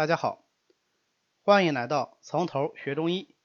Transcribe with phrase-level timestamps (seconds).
[0.00, 0.46] 大家好，
[1.42, 3.36] 欢迎来到从头学中医。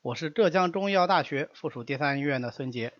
[0.00, 2.94] 我是浙江中医药大学附属第三医院的孙杰。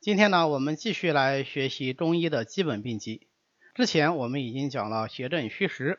[0.00, 3.26] 今天呢，我们继续来学习中医的基本病机。
[3.74, 5.98] 之前我们已经讲了邪正虚实，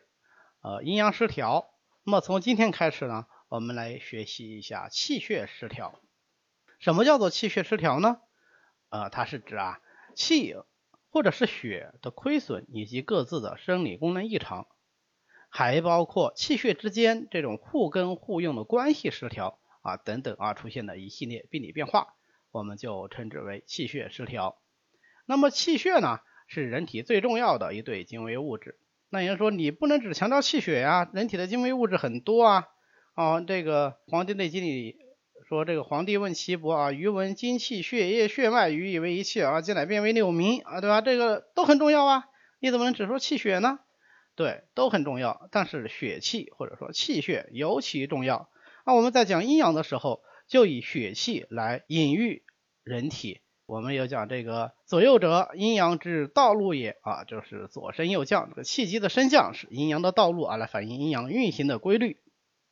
[0.62, 1.70] 呃，阴阳失调。
[2.06, 6.00] 那么从今天开始呢，我们来学习一下气血失调。
[6.80, 8.22] 什么叫做气血失调呢？
[8.88, 9.82] 呃，它是指啊
[10.16, 10.56] 气
[11.10, 14.66] 或者是血的亏损以及各自的生理功能异常，
[15.58, 19.58] 还包括气血之间这种互根互用的关系失调。
[19.82, 22.14] 啊，等等啊，出现的一系列病理变化，
[22.52, 24.60] 我们就称之为气血失调。
[25.26, 28.78] 那么气血呢，是人体最重要的一对精微物质。
[29.10, 32.68] 那也就说，你不能只强调气血呀，人体的精微物质很多啊。
[33.16, 34.98] 啊，这个《黄帝内经》里
[35.50, 41.02] 说，这个皇帝问岐伯啊，余闻精气血液血脉，余以为一气啊，今乃变为六名啊，对吧？
[41.02, 42.26] 这个都很重要啊，
[42.60, 43.80] 你怎么能只说气血呢？
[44.38, 48.50] 对，都很重要，但是血气或者说气血尤其重要。
[48.86, 52.44] 那我们在讲阴阳的时候，就以血气来隐喻
[52.84, 53.42] 人体。
[53.66, 62.22] 我们有讲这个左右者，阴阳之道路也啊，就是左升右降，这个气机的升降是阴阳的道路啊，来反映阴阳运行的规律。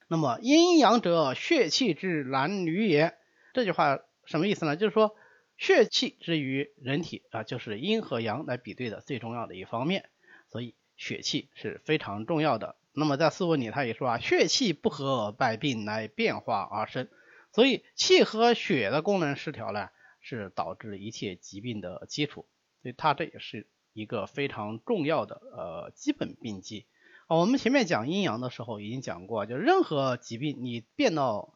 [0.07, 3.15] 那么阴阳者，血气之男女也。
[3.55, 4.75] 这句话什么意思呢？
[4.75, 5.15] 就是说
[5.57, 10.07] 血气之于人体啊，就是阴和阳来比对的最重要的一方面，
[10.51, 12.75] 所以血气是非常重要的。
[12.93, 17.09] 那么在四问里，他也说啊，血气不和，百病乃变化而生。
[17.51, 19.89] 所以气和血的功能失调呢，
[20.21, 22.45] 是导致一切疾病的基础。
[22.81, 26.85] 所以它这也是一个非常重要的呃基本病机。
[27.27, 31.53] 啊，我们前面讲阴阳的时候已经讲过，就任何疾病你变到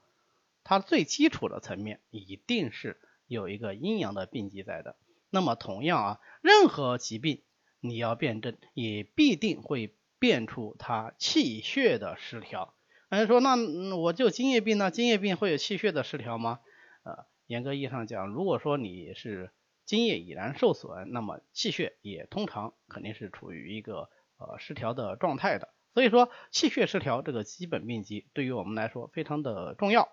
[0.63, 4.95] 它最基础的层面，一定是有一个阴阳的病机在的。
[5.29, 7.41] 那么同样啊，任何疾病
[7.79, 9.95] 你要辨证，也必定会。
[10.21, 12.73] 变出它气血的失调，
[13.09, 13.55] 有人说那
[13.95, 14.91] 我就津液病呢？
[14.91, 16.59] 津液病会有气血的失调吗？
[17.03, 19.51] 呃，严格意义上讲，如果说你是
[19.85, 25.69] 津液已然受损，那么气血也通常肯定是处于一个呃失调的状态的。
[25.93, 30.09] 所以说气血失调这个基本病机对于我们来说非常的重要。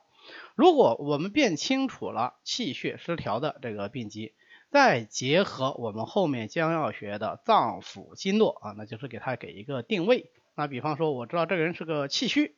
[0.54, 4.36] 如果我们辨清楚了气血失调的这个病机，
[4.76, 10.31] 再结合我们后面将要学的脏腑经络啊，那就是给他给一个定位。
[10.54, 12.54] 那比方说，我知道这个人是个气虚，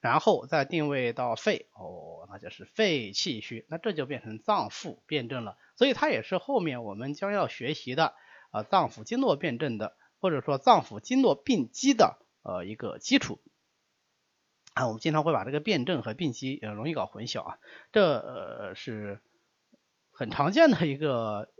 [0.00, 5.58] 然后再定位到肺，哦，那就是肺气虚，那这就变成脏腑辩证了。
[5.74, 8.14] 所以它也是后面我们将要学习的
[8.52, 13.40] 啊脏腑经络辩证的，或者说脏腑经络病机的呃一个基础。
[14.74, 17.58] 啊，我们经常会把这个辩证和病机呃容易搞混淆啊，
[17.90, 19.20] 这呃是。
[20.18, 21.50] 很常见的一个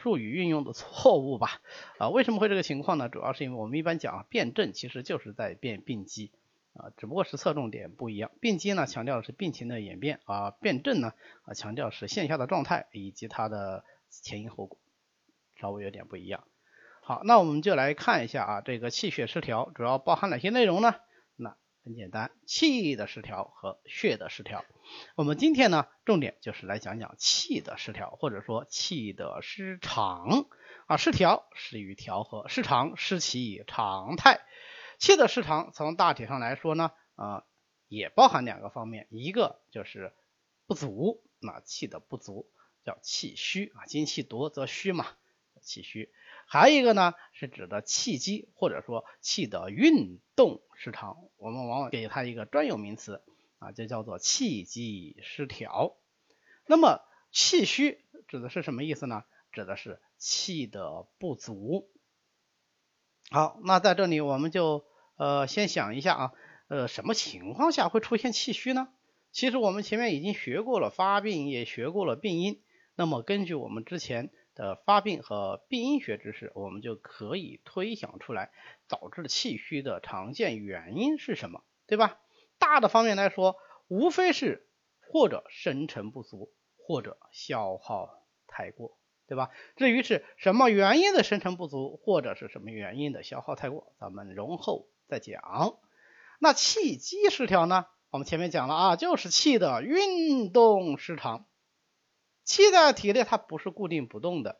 [0.00, 1.60] 术语运用的错误吧？
[1.98, 3.08] 啊，为什么会这个情况呢？
[3.08, 6.32] 主要是因为我们一般讲啊辨证，其实就是在辨病机
[6.74, 8.30] 啊，只不过是侧重点不一样。
[8.40, 11.12] 病机呢，强调的是病情的演变啊；辨证呢，
[11.44, 14.78] 啊，强调是线下的状态以及它的前因后果，
[15.60, 16.44] 稍微有点不一样。
[17.02, 20.94] 好，那我们就来看一下啊，这个气血失调主要包含哪些内容呢？
[21.90, 24.64] 很简单，气的失调和血的失调。
[25.16, 30.46] 我们今天呢，重点就是来讲讲气的失调，或者说气的失常
[30.86, 30.96] 啊。
[30.96, 34.40] 失调失于调和，失常失其常态。
[35.00, 37.44] 气的失常，从大体上来说呢，啊，
[37.88, 40.12] 也包含两个方面，一个就是
[40.68, 42.48] 不足，那气的不足
[42.84, 45.08] 叫气虚啊，精气夺则虚嘛，
[45.60, 46.12] 气虚。
[46.52, 53.22] 还有一个呢，是指的气机或者说气的运动失常，我们往往给它一个专有名词
[53.60, 55.96] 啊，就叫做气机失调。
[56.66, 59.22] 那么气虚指的是什么意思呢？
[59.52, 61.88] 指的是气的不足。
[63.30, 64.84] 好，那在这里我们就
[65.14, 66.32] 呃先想一下啊，
[66.66, 68.88] 呃什么情况下会出现气虚呢？
[69.30, 72.60] 其实我们前面已经学过了发病，也学过了病因。
[72.96, 74.32] 那么根据我们之前。
[74.60, 78.50] 的发病和病因学知识，我们就可以推想出来
[78.88, 82.18] 导致气虚的常见原因是什么，对吧？
[82.58, 83.56] 大的方面来说，
[83.88, 84.68] 无非是
[85.00, 89.48] 或者生成不足，或者消耗太过，对吧？
[89.76, 95.78] 至于是什么原因的生成不足，或者是什么原因的消耗太过，咱们容后再讲。
[96.38, 97.86] 那气机失调呢？
[98.10, 101.46] 我们前面讲了啊，就是气的运动失常。
[102.50, 104.58] 气在体内，它不是固定不动的。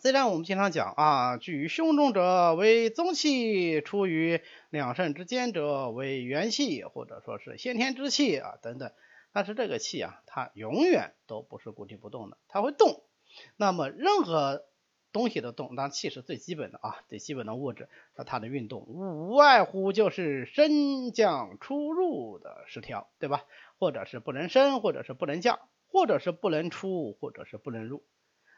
[0.00, 8.90] 虽然我们经常讲啊，居于胸中者为宗气，出于两肾之间者为元气，或者说是先天之气啊等等。
[9.32, 13.04] 但是这个气啊，它永远都不是固定不动的，它会动。
[13.56, 14.64] 那么任何
[15.12, 23.44] 东西的动，当气是最基本的啊，最基本的物质，那它的运动无外乎就是升降出入的失调，对吧？
[23.78, 25.60] 或者是不能升，或者是不能降，
[25.94, 28.02] 或者是不能出，或者是不能入。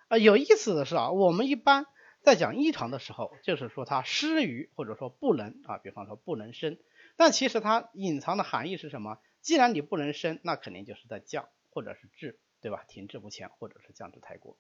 [0.09, 1.85] 啊，有意思的是啊，我们一般
[2.23, 6.79] 在讲异常的时候，就是说它失于或者说不能啊，比方说不能升，
[7.19, 9.19] 但其实它隐藏的含义是什么？
[9.43, 12.85] 既然你不能升，那肯定就是在降或者是滞，对吧？
[12.89, 14.57] 停滞不前或者是降至太过。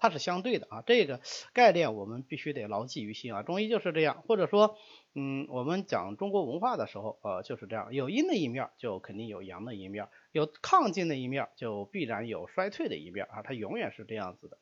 [0.00, 1.20] 它是相对的啊，这个
[1.52, 3.42] 概念我们必须得牢记于心啊。
[3.42, 4.76] 中医就是这样，或者说，
[5.14, 14.56] 嗯，我们讲中国文化的时候，呃，就是这样，有阴的一面就肯定有阳的一面，有亢进的一面就必然有衰退的一面啊，它永远是这样子的。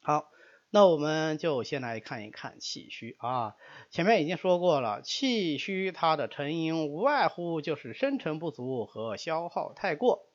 [0.00, 0.30] 好，
[0.70, 3.54] 那我们就先来看一看气虚啊。
[3.90, 10.26] 前面已经说过了，气虚它的成因无外乎就是生成不足和消耗太过。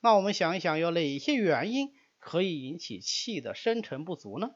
[0.00, 1.94] 那我们想一想，有哪些原因？
[2.18, 4.50] 可以引起气的生成不足呢？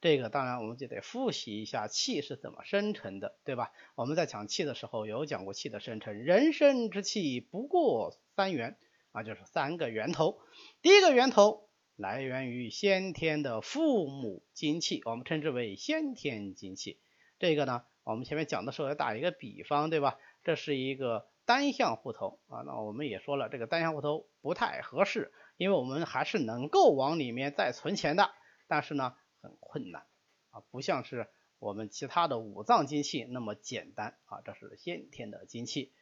[0.00, 3.72] 这个当然我们就得复习一下气是怎么生成的，对吧？
[3.96, 8.76] 我们在讲气的时候有讲过气的生成，人生之气不过三源
[9.10, 10.38] 啊，就是三个源头。
[10.82, 17.00] 第一个源头来源于先天的父母精气，我们称之为先天精气。
[17.40, 20.16] 这个呢，我们前面讲的时候要打一个比方，对吧？
[20.44, 25.32] 这是一个单向户头啊，那我们也说了，这个单向户头不太合适。
[25.56, 28.30] 因为我们还是能够往里面再存钱的，
[28.68, 29.16] 但是呢
[29.48, 30.02] 很困难
[30.50, 31.28] 啊，不像是
[31.58, 35.94] 我们其他的五脏精气那么简单啊，这是先天的精气。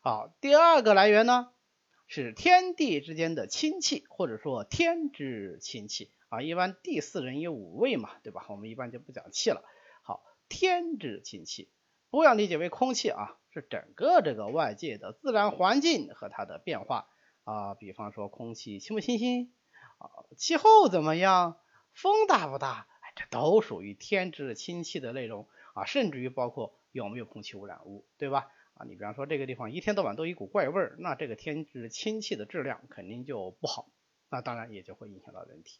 [0.00, 1.50] 好，第二个来源呢
[2.06, 8.46] 是天地之间的亲气，或者说天之亲气啊，一般地四人有五味嘛，对吧？
[8.48, 9.64] 我们一般就不讲气了。
[10.02, 11.72] 好，天之亲气
[12.10, 17.08] 不要理解为空气啊，是整个这个外界的自然环境和它的变化。
[17.44, 19.54] 啊，比方说空气清不清新
[19.98, 20.08] 啊，
[20.38, 21.58] 气候怎么样，
[21.94, 28.50] 风大不大，哎，这都属于天之清气的内容啊，甚至于包括有没有空气污染物，对吧？
[28.74, 33.88] 啊，你比方说这个地方一天到晚都一股怪味儿，那这个天之清气的质量肯定就不好，
[34.28, 35.78] 那当然也就会影响到人体。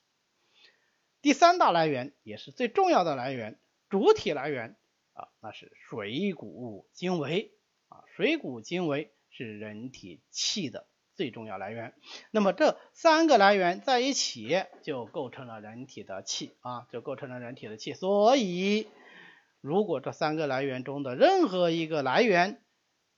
[1.20, 3.58] 第三大来源也是最重要的来源，
[3.88, 4.76] 主体来源
[5.14, 7.52] 啊，那是水谷精微
[7.88, 10.87] 啊，水谷精微是人体气的。
[11.14, 11.94] 最重要来源，
[12.31, 17.94] 那么这三个来源在一起就构成了人体的气啊，就构成了人体的气。
[17.94, 18.88] 所以，
[19.61, 22.61] 如果这三个来源中的任何一个来源，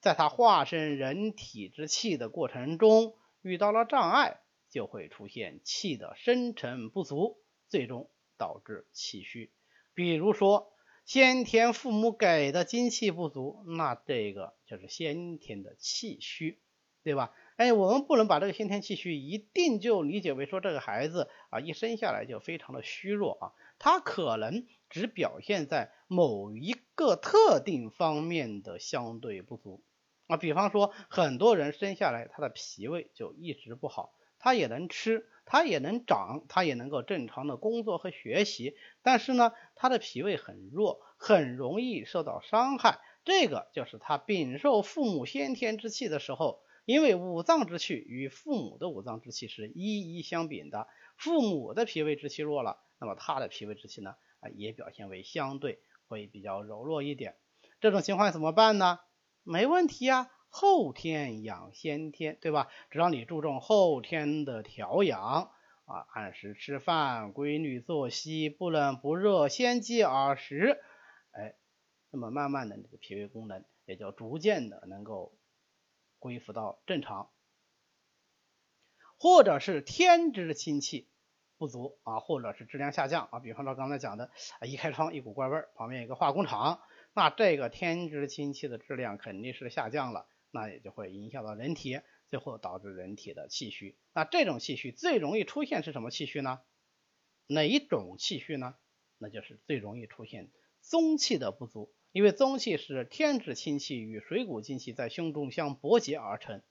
[0.00, 4.40] 在它化身人体之气的过程中遇到了障碍，
[4.70, 7.38] 就会出现气的生成不足，
[7.68, 9.50] 最终导致气虚。
[9.94, 10.70] 比如说，
[11.06, 16.60] 先天父母给的精气不足，那这个就是先天的气虚，
[17.02, 17.32] 对吧？
[17.56, 29.82] 哎，我们不能把这个先天气虚一定就理解为说这个孩子啊一生下来就非常的虚弱啊，他可能只表现在某一个特定方面的相对不足
[30.26, 46.60] 啊，比方说很多人生下来他的脾胃就一直不好，他也能吃，他也能长，他也能够正常的工作和学习，但是呢他的脾胃很弱，很容易受到伤害，这个就是他禀受父母先天之气的时候。
[46.86, 50.86] 因为五脏之气与父母的五脏之气是一一相禀的，
[51.16, 57.34] 父母的脾胃之气弱了，那么他的脾胃之气呢啊也表现为相对会比较柔弱一点。
[57.80, 59.00] 这种情况怎么办呢？
[59.42, 62.68] 没问题啊，后天养先天，对吧？
[62.90, 65.50] 只要你注重后天的调养
[65.86, 70.80] 啊，按时吃饭，规律作息，不冷不热，先饥而食，
[71.32, 71.56] 哎，
[72.12, 75.36] 那么慢慢的这个脾胃功能也就逐渐的能够。
[76.26, 77.30] 恢复到正常，
[79.16, 81.08] 或者是天之清气
[81.56, 83.38] 不足啊，或者是质量下降啊。
[83.38, 86.80] 比方说刚才讲的，一开窗一股怪味儿，旁边有个化工厂，
[87.12, 93.96] 那这个天之清气的质量肯定是下降了，那也就会影响到人体，最后导致人体的气虚。
[94.12, 96.60] 那这种气虚最容易出现是什么气虚呢？
[97.46, 98.74] 哪一种气虚呢？
[99.18, 101.94] 那就是最容易出现宗气的不足。
[102.16, 106.62] 因为宗气是天之清气与水谷精气在胸中相搏结而成，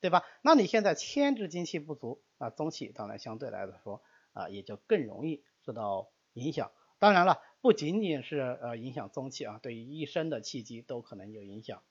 [0.00, 0.22] 对吧？
[0.40, 6.70] 那你现在天之精气不足，那宗气当然相对来说啊也就更容易受到影响。
[7.00, 11.82] 当然了，不仅仅是呃影响宗气啊，对于一身的气机都可能有影响。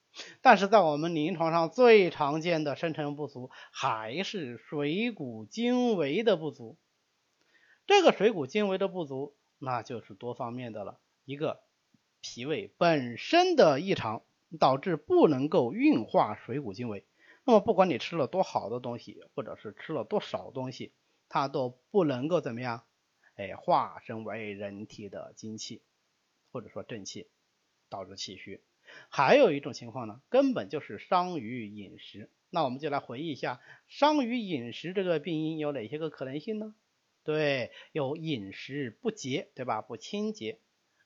[0.41, 6.77] 但是在我们临床上最常见的生成不足还是水谷精微的不足。
[7.85, 11.59] 这个水谷精微的不足，那就是多方面的了，一个。
[12.23, 14.23] 脾胃本身的异常
[14.57, 17.05] 导致不能够运化水谷精微，
[17.43, 20.93] 那么不管你吃了多好的东西，或者是吃了多少东西，
[21.27, 22.85] 它都不能够怎么样
[23.35, 25.83] 哎，化身为人体的精气
[26.51, 27.27] 或者说正气，
[27.89, 28.63] 导致气虚。
[29.09, 32.31] 还有一种情况呢，根本就是伤于饮食。
[32.49, 36.73] 那我们就来回忆一下，伤于饮食这个病因有哪些个可能性呢？
[37.25, 39.81] 对，有饮食不洁，对吧？
[39.81, 40.59] 不清洁，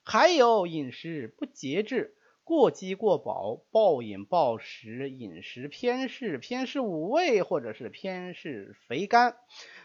[0.10, 9.36] 还有饮食不节制，过饥过饱，暴饮暴食，饮食偏嗜，偏嗜五味，或者是偏嗜肥甘。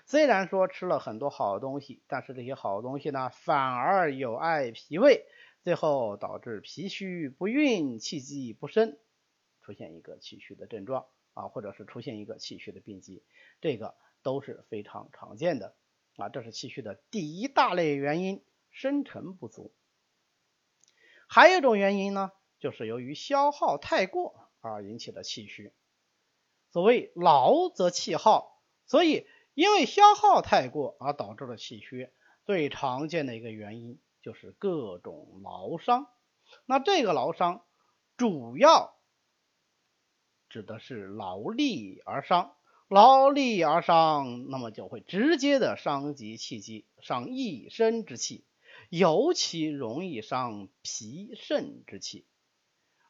[0.07, 5.25] 虽然说吃了很多好东西，但是这些好东西呢，反而有碍脾胃，
[5.65, 8.97] 最后导致脾虚不运，气机不升，
[9.61, 11.07] 出现一个气虚的症状。
[11.35, 13.25] 啊，或者是出现一个气虚的病机，
[13.61, 15.75] 这个都是非常常见的
[16.17, 16.29] 啊。
[16.29, 19.73] 这是气虚的第一大类原因，生成不足。
[21.35, 25.73] 还有一种原因呢，就是由于消耗太过而引起的气虚。
[26.73, 32.11] 所谓劳则气耗，所以因为消耗太过而导致了气虚，
[32.45, 36.07] 最常见的一个原因就是各种劳伤。
[36.67, 37.65] 那这个劳伤
[38.19, 38.95] 主要。
[40.51, 42.55] 指的是劳力而伤，
[42.89, 48.45] 劳力而伤，那么就会直接的伤及气机，伤一身之气，
[48.93, 52.27] 尤其容易伤脾肾之气。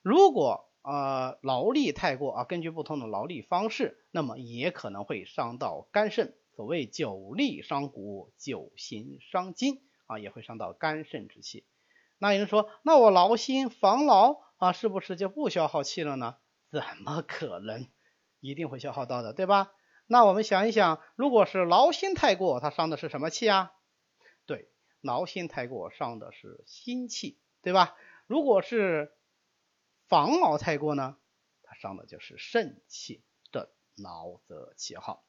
[0.01, 6.37] 如果呃劳力太过啊，根据不同的劳力方式，那么也可能会伤到肝肾。
[6.55, 11.65] 所谓久力伤骨，久行伤筋啊，也会伤到肝肾之气。
[12.17, 16.37] 那有人说，那我劳心防劳啊，是不是就不消耗气了呢？
[16.71, 17.89] 怎么可能？
[18.39, 19.73] 一定会消耗到的，对吧？
[20.07, 23.73] 那我们想一想，如果是劳心太过，它伤的是什么气啊？
[25.03, 27.95] 劳心太过伤的是心气，对吧？
[28.27, 29.13] 如果是
[30.09, 31.19] 防劳太过呢，
[31.63, 33.23] 它伤的就是肾气。
[33.51, 35.25] 这劳则气耗。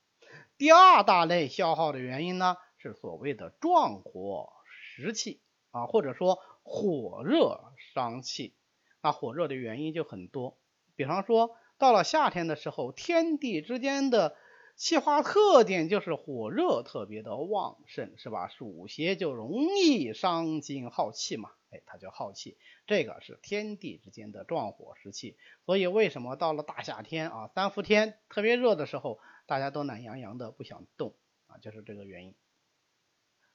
[0.57, 8.55] 第二大类消耗的原因呢，是所谓的壮火食气啊，或者说火热伤气。
[9.01, 10.57] 那火热的原因就很多。
[10.95, 14.37] 比方说，到了夏天的时候，天地之间的
[14.75, 18.49] 气化特点就是火热特别的旺盛，是吧？
[18.49, 25.37] 暑邪就容易伤精耗气嘛，哎，它就耗气，这个是天地之间的壮火时气。
[25.65, 31.15] 所以为什么到了大夏天啊，三伏天特别热的时候，大家都懒洋洋的不想动
[31.47, 32.35] 啊，就是这个原因。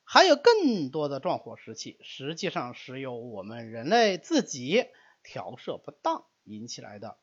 [0.05, 4.87] 还有更多的壮火时气，实际上是由我们人类自己
[5.23, 7.19] 调摄不当引起来的。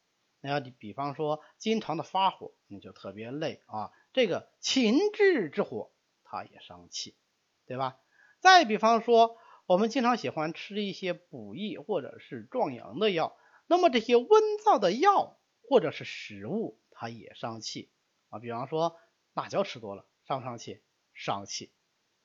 [0.46, 3.90] 那要比方说，经常的发火，你就特别累啊。
[4.14, 5.92] 这个情志之火，
[6.24, 7.18] 它也伤气，
[7.66, 7.98] 对吧？
[8.40, 13.36] 再比方说，我们经常喜欢吃一些补益或者是壮阳的药，
[13.66, 14.28] 那么这些温
[14.64, 17.90] 燥的药或者是食物，它也伤气
[18.30, 18.38] 啊。
[18.38, 19.00] 比方说，
[19.34, 20.84] 辣椒吃多了，伤不伤气？
[21.16, 21.74] 伤气。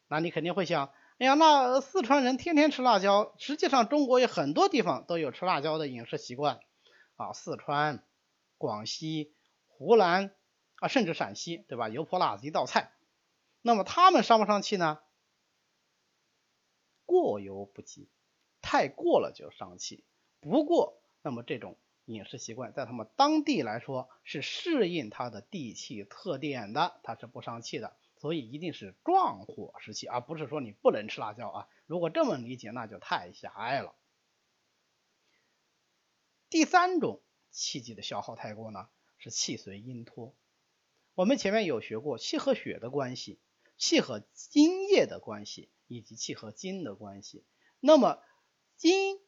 [0.09, 6.61] 那你肯定会想，哎呀，那四川人天天吃辣椒，实际上中国有很多地方都有吃辣椒的饮食习惯
[7.17, 8.05] 啊，四川。
[8.61, 9.33] 广西、
[9.69, 10.37] 湖南
[10.76, 11.88] 啊，甚至陕西，对吧？
[11.88, 12.93] 油泼辣子一道菜，
[13.62, 15.00] 那么他们伤不伤气呢？
[17.07, 18.11] 过犹不及，
[18.61, 20.05] 太过了就伤气。
[20.40, 27.97] 不过，那么这种饮食习惯在他们当地来说是适应它的地气特点的，它是不伤气的。
[28.19, 31.69] 所以一定是壮火时期，而不是说你不能吃辣椒啊。
[31.87, 33.95] 如果这么理解，那就太狭隘了。
[36.50, 37.23] 第三种。
[37.50, 38.88] 气机的消耗太过呢，
[39.19, 40.35] 是气随阴脱。
[41.14, 43.40] 我们前面有学过气和血的关系，
[43.76, 47.45] 气和津液的关系，以及气和精的关系。
[47.80, 48.23] 那么
[48.76, 49.19] 精、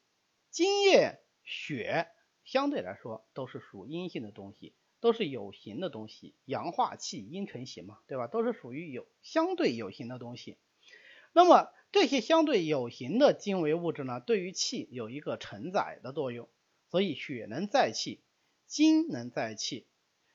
[0.50, 2.09] 津液、血
[2.45, 8.26] 相对来说都是属阴性的东西，都是有形的东西，阳化气，阴成形嘛，对吧？
[8.26, 10.57] 都是属于有相对有形的东西。
[11.35, 16.49] 那么这些相对有形的精微物质呢，对于气有一个承载的作用。
[16.93, 18.23] 所以血能载气，
[18.67, 19.87] 精能载气。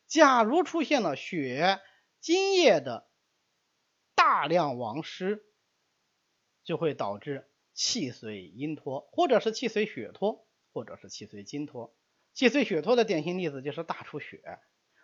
[0.08, 1.80] 假如出现了血、
[2.20, 3.08] 精液的
[4.16, 5.46] 大量亡失，
[6.64, 11.96] 就会导致气随阴脱，或者是气随血脱，或者是气随精脱。
[12.34, 14.42] 气随血脱的典型例子就是大出血。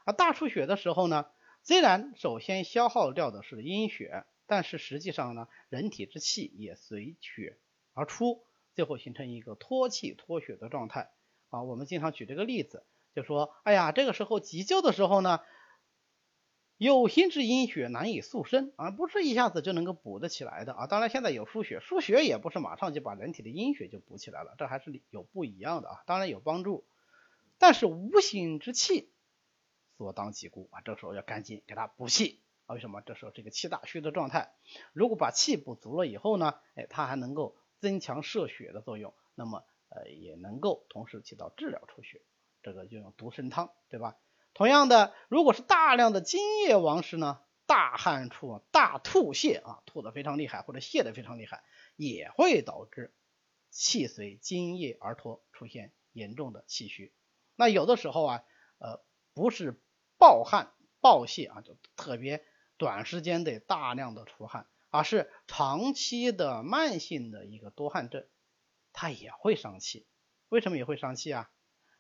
[0.06, 1.28] 而大出血的时候呢，
[1.62, 7.60] 虽然首先消耗掉的是阴血，但是实际上呢，人体之气也随血
[7.94, 8.44] 而出，
[8.74, 11.12] 最后形成一个脱气脱血的状态。
[11.54, 12.84] 啊，我们经常举这个例子，
[13.14, 15.40] 就说，哎呀，这个时候急救的时候呢，
[16.78, 20.88] 有形之阴血难以速生啊，不是一下子就能够补得起来的啊。
[20.88, 26.04] 当然，现在有输血，输血也不是马上就把人体的阴血就补起来了，这还是有不一样的啊。
[26.08, 26.86] 当然有帮助，
[27.60, 29.12] 但是无形之气
[30.00, 33.02] 所当即固啊，这时候要赶紧给他补气啊，为什么？
[33.02, 34.54] 这时候这个气大虚的状态，
[34.92, 42.22] 如果把气补足了以后呢，哎，它还能够增强摄血的作用，那么呃也能够同时起到治疗出血，
[42.62, 44.18] 这个就用独参汤，对吧？
[44.54, 51.64] 同样的，如果是大量的津液亡失呢，大汗出、大吐泻啊，吐的非常厉害或者泻的非常厉害，
[51.96, 53.14] 也会导致
[53.70, 57.14] 气随津液而脱，出现严重的气虚。
[57.56, 58.44] 那有的时候啊，
[58.80, 59.82] 呃，不是
[60.18, 62.44] 暴汗暴泻啊，就特别。
[62.76, 68.26] 短时间得大量的出汗，而是长期的慢性的一个多汗症，
[68.94, 70.08] 它也会伤气。
[70.50, 71.52] 为什么也会伤气啊？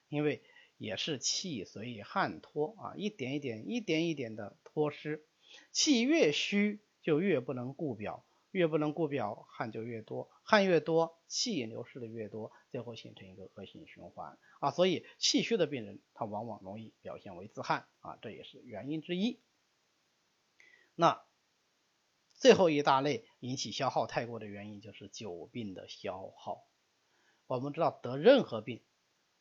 [0.07, 0.43] 因为
[0.77, 5.25] 也是气随汗脱啊，一点一点、一点一点的脱失。
[5.71, 14.71] 气越虚就越不能固表，越不能固表，汗就越多，汗越多，气流失的越多，最后形成一个恶性循环啊。
[14.71, 19.41] 所以气虚的病人，他往往容易表现为自汗啊，这也是原因之一。
[20.95, 21.23] 那
[22.35, 26.67] 最后一大类引起消耗太过的原因就是久病的消耗。
[27.55, 28.81] 我们知道得任何病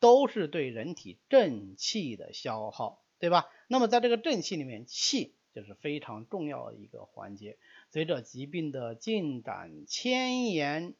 [0.00, 3.48] 都是对人体正气的消耗，对吧？
[3.68, 7.56] 那么在这个正气里面，气就是非常重要的一个环节。
[7.90, 10.94] 随着疾病的进展迁延，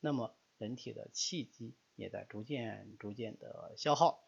[0.00, 4.20] 那么人体的气机也在逐渐逐渐的消耗。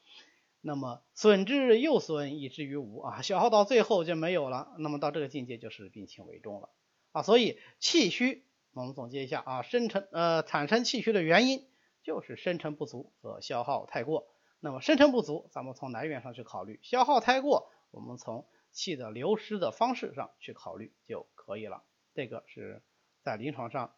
[0.61, 4.75] 那么损之又损，以至于无啊，消耗到最后就没有了。
[4.78, 6.69] 那么到这个境界就是病情为重了
[7.12, 7.23] 啊。
[7.23, 11.64] 所以气虚，我们总结一下啊，生成呃产生气虚的原因
[12.06, 14.28] 就是生成不足和消耗太过。
[14.60, 21.82] 那么生成不足，咱们从来源上去考虑；消耗太过，我们从气的流失的方式上去考虑就可以了。
[22.14, 22.84] 这个是
[23.22, 23.94] 在临床上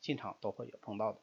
[0.00, 1.20] 经常都会有碰到的。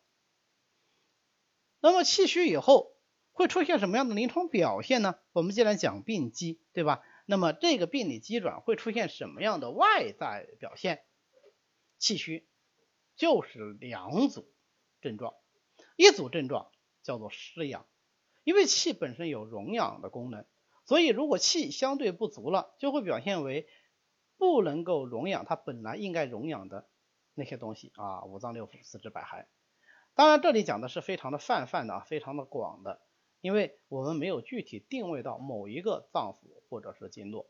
[1.81, 2.95] 那么气虚以后。
[3.33, 5.17] 会出现什么样的临床表现呢？
[5.31, 7.01] 我们既然讲病机，对吧？
[7.25, 11.05] 那么这个病理机转会出现什么样的外在表现？
[11.97, 12.49] 气虚
[13.15, 14.53] 就是两组
[14.99, 15.33] 症状，
[16.01, 16.71] 一组症状
[17.03, 17.85] 叫做失阳，
[18.43, 20.47] 因为气本身有荣养的功能，
[20.83, 23.67] 所以如果气相对不足了，就会表现为
[24.35, 26.89] 不能够荣养它本来应该荣养的
[27.35, 29.45] 那些东西啊，五脏六腑、四肢百骸。
[30.15, 32.99] 当然，这里讲的是非常的泛泛的啊，非常的广的。
[33.39, 37.47] 因为我们没有具体定位到某一个脏腑或者是经络，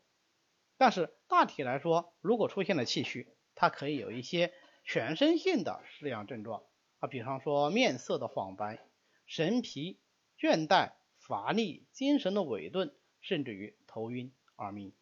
[0.76, 4.52] 但是大体来说，如果出现了气虚，它可以有一些
[4.84, 6.64] 全身性的失养症状
[7.02, 8.78] 啊，比方说面色的黄白、
[9.26, 9.98] 神疲、
[10.38, 14.92] 倦怠、乏力、精神的萎顿，甚至于头晕、耳鸣。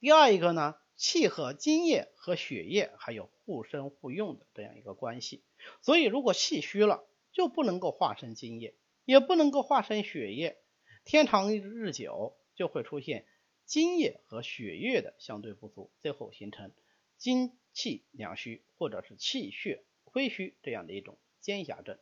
[0.00, 5.44] 第二一个呢，气和津液和血液还有互生互用的这样一个关系，
[5.80, 8.74] 所以如果气虚了，就不能够化生津液。
[9.04, 10.58] 也不能够化生血液，
[11.04, 13.28] 天长日久就会出现
[13.64, 16.72] 津液和血液的相对不足，最后形成
[17.16, 19.84] 精气两虚或者是气血
[20.16, 21.98] 亏虚这样的一种肩狭症。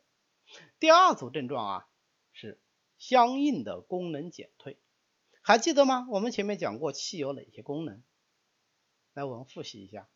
[0.78, 1.88] 第二组症状啊
[2.32, 2.60] 是
[2.96, 4.78] 相应的功能减退，
[5.42, 6.06] 还记得吗？
[6.08, 8.04] 我们前面讲过气有哪些功能？
[9.14, 10.08] 来，我们复习一下，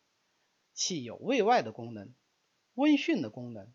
[0.73, 2.13] 气有胃外的功能、
[2.73, 3.73] 温煦的功能、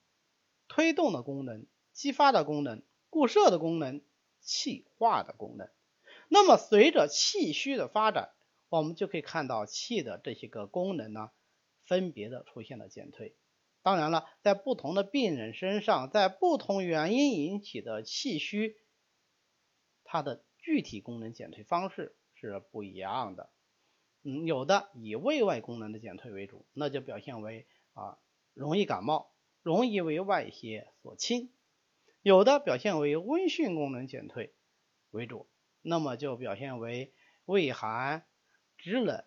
[0.68, 2.82] 推动的功能、激发的功能。
[3.10, 4.00] 固摄的功能，
[4.40, 5.68] 气化的功能。
[6.28, 8.32] 那么随着气虚的发展，
[8.70, 11.30] 我们就可以看到气的这些个功能呢，
[11.84, 13.36] 分别的出现了减退。
[13.84, 18.78] 当然了，在不同的病人身上，在不同原因引起的气虚，
[20.04, 23.50] 它的具体功能减退方式是不一样的。
[24.22, 28.16] 嗯，有的以胃外功能的减退为主，那就表现为啊
[28.54, 31.52] 容易感冒，容易为外邪所侵。
[32.22, 34.54] 有的表现为温煦功能减退
[35.10, 35.46] 为主，
[35.82, 37.12] 那么就表现为
[37.44, 38.24] 畏寒、
[38.78, 39.22] 肢冷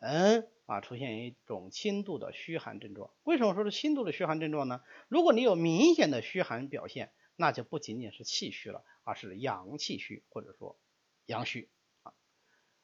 [0.67, 3.09] 啊，出现一种轻度的虚寒症状。
[3.23, 4.83] 为什么说是轻度的虚寒症状呢？
[5.07, 10.79] 如果你有明显的虚寒表现，那就不仅仅是气虚了，而是阳气虚或者说
[11.25, 11.71] 阳虚
[12.03, 12.13] 啊。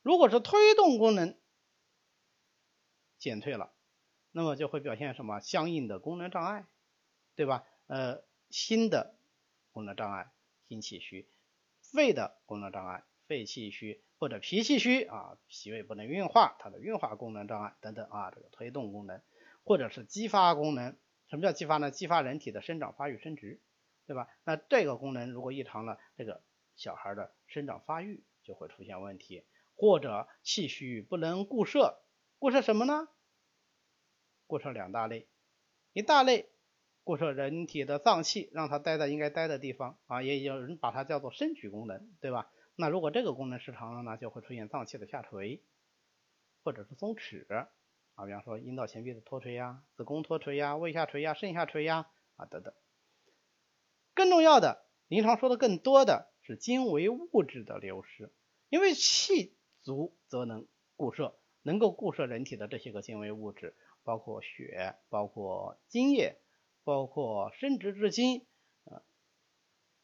[0.01, 1.37] 如果是推动功能
[3.19, 3.71] 减退了，
[4.31, 6.65] 那么就会表现什么相应的功能障碍，
[7.35, 7.63] 对吧？
[7.85, 9.15] 呃，心的。
[9.71, 10.31] 功能障碍，
[10.67, 11.25] 心气虚；
[11.81, 19.21] 肺的功能障碍，肺气虚或者脾气虚啊，脾胃不能运化，它的运化功能障碍等等啊，这个推动功能
[19.63, 20.97] 或者是激发功能。
[21.29, 21.89] 什么叫激发呢？
[21.91, 23.61] 激发人体的生长发育生殖，
[24.05, 24.27] 对吧？
[24.43, 26.43] 那这个功能如果异常了，这个
[26.75, 32.03] 小孩的生长发育就会出现问题，或者气虚不能固摄，
[32.39, 33.07] 固摄什么呢？
[34.47, 35.27] 固摄两大类，
[35.93, 36.49] 一大类。
[37.05, 42.49] 固摄人体的脏器，让它待在应该待的地方啊，也有人把它叫做升举功能，对吧？
[42.75, 45.61] 那如果这个功能失常了呢，就会出现脏器的下垂。
[46.65, 47.45] 或者是松弛
[48.15, 52.73] 啊，比方说阴道前壁的脱垂呀、子宫脱垂呀、胃下垂呀、肾下垂呀啊等等。
[54.13, 58.31] 更重要的，临床说的更多的是精微物质的流失，
[58.69, 66.39] 因为气足则能固摄，能够固摄人体的这些个精微物质，包括血、包括精液、
[66.85, 68.45] 包括生殖之精，
[68.85, 69.03] 啊，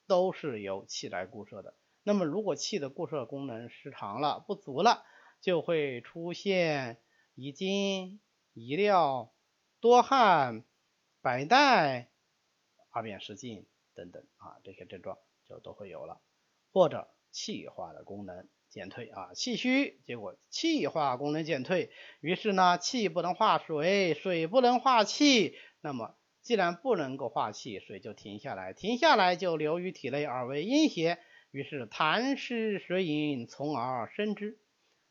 [0.08, 1.74] 都是由气来固摄的。
[2.10, 5.06] 那么如果气的固摄功能失常了、不足了，
[5.42, 6.98] 就会出现
[7.36, 8.20] 遗精、
[8.56, 9.32] 遗尿、
[9.80, 10.64] 多汗、
[11.22, 12.10] 白带、
[12.92, 13.68] 大便失禁。
[13.94, 16.20] 等等啊，这些症状就都会有了，
[16.74, 21.92] 或者气化的功能减退啊，气虚，结果气化功能减退，
[22.22, 31.20] 于是呢，气不能化水，水不能化气，那么既然不能够化气，水就停下来，停下来就流于体内而为阴邪，
[31.52, 34.60] 于是痰湿水饮，从而生之。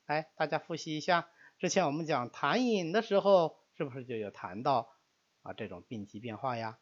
[0.06, 4.88] 哎，大家复习一下，之前我们讲痰饮的时候，是不是就有谈到
[5.42, 6.78] 啊这种病机变化呀？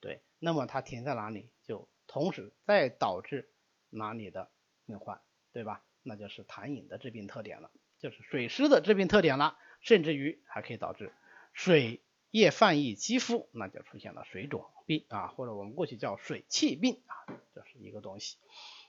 [0.00, 3.50] 对，那么它停在哪里，就同时再导致
[3.88, 4.50] 哪里的
[4.86, 5.20] 病患，
[5.52, 5.82] 对吧？
[6.02, 11.10] 那就是痰饮的致病特点了，就是水湿的致病特点了，甚至于还可以导致
[11.54, 17.16] 水液泛溢肌肤，那就出现了水肿病啊，或者我们过去叫水气病啊，
[17.54, 18.36] 这是一个东西。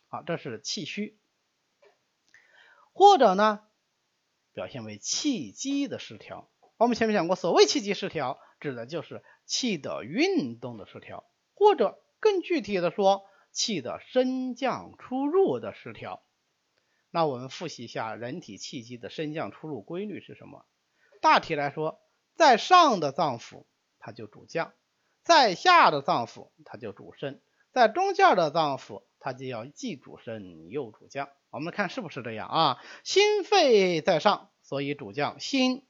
[0.08, 1.18] 好，这是气虚，
[2.94, 3.62] 或者呢
[4.54, 6.50] 表现为气机的失调。
[6.78, 16.22] 我们前面讲过，所谓气机失调，指的就是气的运动的失调，或者更具体的说，气的升降出入的失调。
[17.12, 20.66] 那我们复习一下人体气机的升降出入规律是什么？
[21.22, 22.02] 大体来说，
[22.36, 23.66] 在上的脏腑
[24.00, 24.74] 它就主降，
[25.24, 27.40] 在下的脏腑它就主升，
[27.72, 31.30] 在中间的脏腑它就要既主升又主降。
[31.50, 32.84] 我们看是不是这样啊？
[33.04, 35.84] 心肺在上，所以主降心。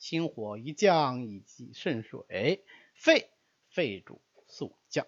[0.00, 3.30] 心火一降，以及肾水，肺
[3.68, 5.06] 肺主速降。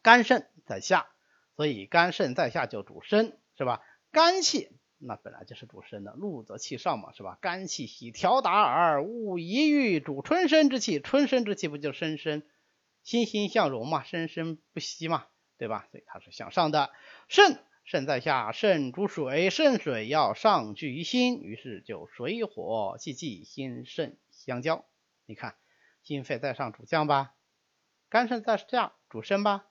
[0.00, 1.08] 肝肾在下，
[1.56, 3.82] 所以肝肾在下就主升，是吧？
[4.12, 7.36] 肝气那本来就是主升的，怒则气上嘛，是吧？
[7.40, 12.44] 肝气喜调达而，勿一欲主春生之气，春生之气不就生生
[13.02, 15.26] 欣欣向荣嘛，生生不息嘛，
[15.58, 15.86] 对吧？
[15.90, 16.90] 所以它是向上的。
[17.28, 17.58] 肾。
[17.84, 24.84] 肾在下，肾主水，肾水要上聚于心，于是就水火既济，心肾相交。
[25.24, 25.56] 你看，
[26.02, 27.32] 心肺在上主降吧，
[28.10, 29.64] 肝肾在下主升吧。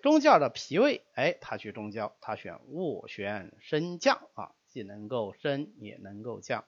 [0.00, 6.66] 中间的脾胃，哎，它去中焦，它选斡旋升降啊，既能够升也能够降。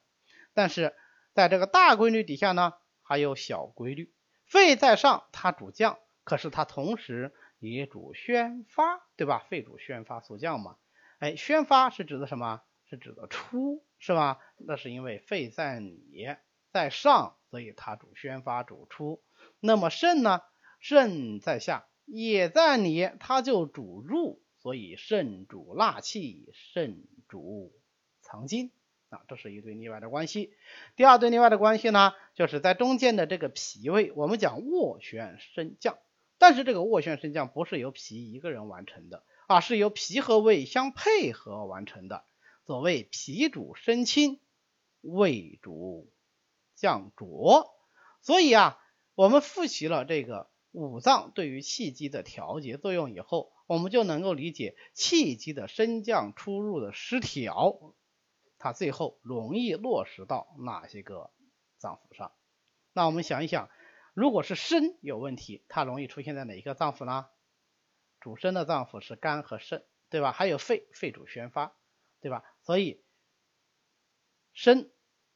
[0.53, 0.97] 但是
[1.33, 4.13] 在这个大规律底下呢，还有小规律。
[4.47, 9.47] 肺在上，它主降，可是它同时也主宣发，对吧？
[9.49, 10.77] 肺主宣发速降嘛。
[11.19, 12.63] 哎，宣发是指的什么？
[12.91, 14.39] 是指的出，是吧？
[14.57, 16.27] 那是因为肺在里，
[16.71, 19.23] 在上，所以它主宣发主出。
[19.61, 20.41] 那么肾呢？
[20.81, 27.73] 肾在下，也在里，它就主入，所以肾主纳气，肾主
[28.23, 28.71] 藏精
[29.11, 30.55] 啊，这是一对例外的关系。
[30.97, 35.99] 第二对例外的关系呢，就是在中间的这个脾胃，我们讲斡旋升降，
[36.39, 39.25] 但是这个斡旋升降不是由脾一个人完成的。
[39.49, 42.25] 啊，是由脾和胃相配合完成的。
[42.67, 44.41] 所谓脾主升清，
[45.01, 46.13] 胃主
[46.75, 47.75] 降浊。
[48.21, 48.79] 所以啊，
[49.15, 57.95] 我们复习了这个五脏对于气机的调节作用以后，我们就能够理解气机的升降出入的失调，
[58.59, 61.31] 它最后容易落实到哪些个
[61.79, 62.33] 脏腑上。
[62.93, 63.71] 那我们想一想，
[64.19, 67.29] 如果是升有问题，它容易出现在哪一个脏腑呢？
[68.19, 70.33] 主升的脏腑是肝和肾，对吧？
[70.33, 71.77] 还有肺，肺主宣发，
[72.19, 72.43] 对吧？
[72.63, 73.01] 所以
[74.53, 74.91] 升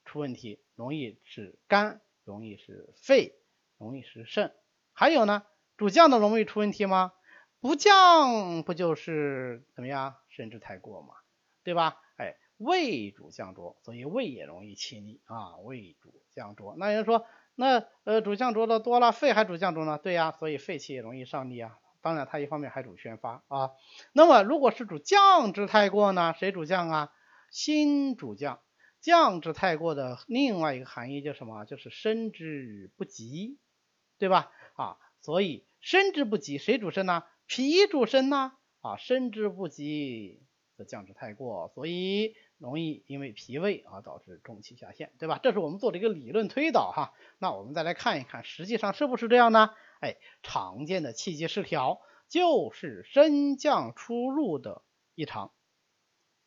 [0.04, 3.36] 出问题，容易是肝，容易是肺，
[3.78, 4.52] 容易是肾。
[4.92, 7.12] 还有呢，主降的容易出问题吗？
[7.60, 10.16] 不降不就是怎么样？
[10.28, 11.14] 肾质太过嘛，
[11.62, 12.02] 对吧？
[12.16, 15.56] 哎，胃主降浊，所以胃也容易气逆啊。
[15.58, 19.98] 胃主降浊，那人说，那呃主降浊的多了，肺还主降浊呢？
[19.98, 21.78] 对呀，所以肺气也容易上逆啊。
[22.00, 23.70] 当然，它一方面还主宣发啊。
[24.12, 26.34] 那么，如果是主降之太过呢？
[26.38, 27.12] 谁主降啊？
[27.50, 28.60] 心主降。
[29.00, 31.64] 降之太过的另外一个含义叫什么？
[31.64, 33.58] 就是升之不及，
[34.18, 34.50] 对吧？
[34.74, 37.24] 啊，所以升之不及，谁主升呢？
[37.46, 38.52] 脾主升呢？
[38.80, 40.42] 啊，升之不及
[40.76, 45.40] 则降之太过，所以容易因为脾胃而导致中气下陷，对吧？
[45.42, 47.12] 这是我们做的一个理论推导哈。
[47.38, 49.74] 那我们再来看一看，实际上是不是这样呢？
[50.00, 54.82] 哎，常见的气机失调就是升降出入的
[55.16, 55.52] 异常，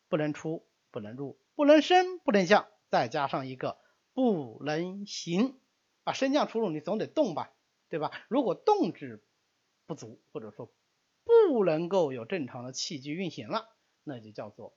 [0.08, 3.76] 不能出，不能入，不能升，不能降，再加上一个
[4.14, 5.60] 不能行
[6.04, 7.52] 啊，升降出入你总得动吧，
[7.90, 8.10] 对吧？
[8.28, 9.22] 如果动之
[9.84, 10.72] 不足，或者说
[11.24, 13.68] 不能够有正常的气机运行了，
[14.02, 14.74] 那就叫做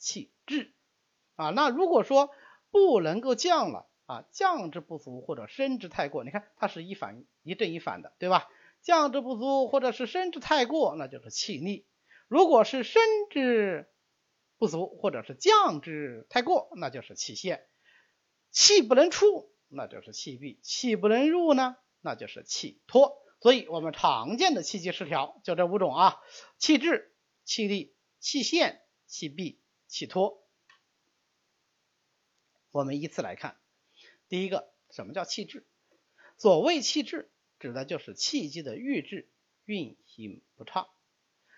[0.00, 0.74] 气滞
[1.36, 1.50] 啊。
[1.50, 2.30] 那如果说
[2.72, 8.48] 不能够降了啊，降之不足或者升之太过，你看它是一反一正一反的，对吧？
[8.82, 11.84] 降之不足或者是升之太过，那就是气逆；
[12.26, 13.88] 如果是升之
[14.58, 17.66] 不足或者是降之太过，那就是气陷。
[18.50, 23.16] 气不能出，那就是气闭；气不能入呢，那就是气脱。
[23.40, 26.20] 所以，我们常见的气机失调就这五种啊：
[26.58, 29.59] 气滞、气逆、气陷、气闭、
[29.90, 30.42] 气脱。
[32.70, 33.60] 我们依次来看，
[34.28, 35.66] 第一个，什么叫气滞？
[36.38, 37.30] 所谓气滞。
[37.58, 39.28] 指的就是气机的郁滞
[39.66, 40.88] 运行不畅。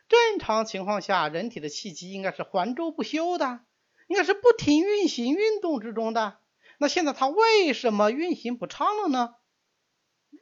[0.08, 3.64] 正常情况下，人体的气机应该是环周不休的，
[4.08, 6.40] 应该是不停运行运动之中的。
[6.78, 9.36] 那现在它为什么运行不畅了呢？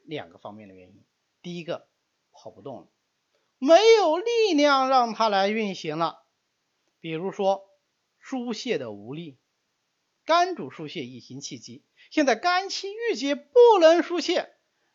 [0.03, 1.05] 两个方面的原因。
[1.43, 1.87] 第一个，
[2.31, 2.87] 跑不动了，
[3.59, 6.25] 没有力量让它来运行了。
[6.99, 7.69] 比如说
[8.21, 9.37] 疏泄的无力，
[10.23, 14.49] 肝主疏泄以行气机，现在肝气郁结不能疏泄。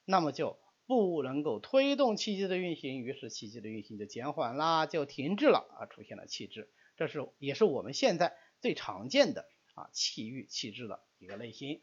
[0.04, 11.82] 那么就不能够推动气机的运行，于是气机的运行就减缓啦，就停滞了啊，出现了气滞，这是也是我们现在最常见的啊气郁气滞的一个类型，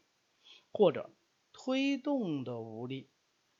[0.72, 1.14] 或者
[1.52, 3.10] 推动的无力，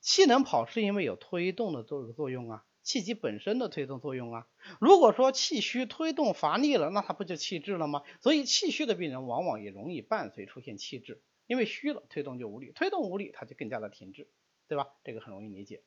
[0.01, 4.47] 气能跑是因为有推动的作作用啊，气机本身的推动作用啊，
[4.79, 8.03] 如果说气虚推动乏力了，那它不就气滞了吗？
[8.21, 14.29] 所以气虚的病人往往也容易伴随出现气滞，因为虚了推动就无力，推动无力它就更加的停滞。
[14.67, 14.87] 对吧？
[15.03, 15.83] 这个很容易理解，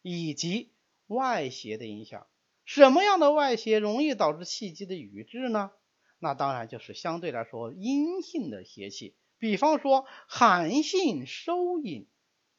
[0.00, 0.70] 以及
[1.08, 2.28] 外邪的影响，
[2.64, 5.72] 什么样的外邪容易导致气机的瘀滞呢？
[6.20, 12.06] 那当然就是相对来说阴性的邪气，比方说寒性收引，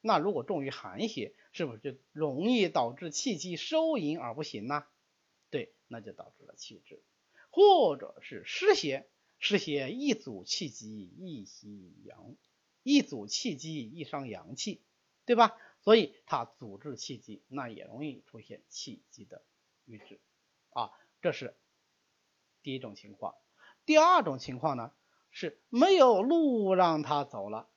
[0.06, 4.84] 那如果重于寒邪，是不是就容易导致气机收引而不行呢？
[5.48, 7.02] 对，那就导致了气滞，
[7.50, 12.36] 或者是湿邪，湿邪一阻气机，易袭阳，
[12.82, 14.82] 一阻气机易伤阳气。
[15.26, 15.56] 对吧？
[15.80, 19.42] 所以它阻滞气机，那也容易出现气机的
[19.86, 20.20] 瘀滞
[20.68, 20.90] 啊。
[21.22, 21.56] 这是
[22.62, 23.34] 第一种情况。
[23.86, 24.92] 第二种情况呢，
[25.30, 27.70] 是没有路让它走了，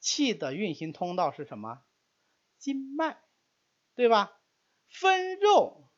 [0.00, 1.82] 气的运行通道是什么？
[2.58, 3.18] 经脉，
[3.94, 4.32] 对吧？
[4.88, 5.88] 分肉、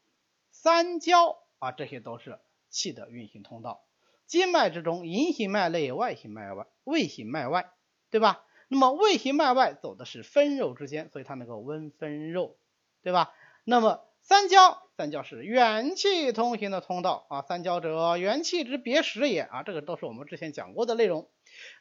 [0.50, 3.84] 三焦啊，这些都是气的运行通道。
[4.26, 7.72] 经脉之中，阴行脉内，外行脉外，胃行脉外，
[8.10, 8.44] 对吧？
[8.68, 12.56] 那么胃行脉外走的是分肉之间，所以它能够温分肉，
[13.02, 13.34] 对吧？
[13.64, 21.28] 那么三焦，三焦是元气通行的通道啊，三焦者元气之别实也啊，这个都是我们之前讲过的内容。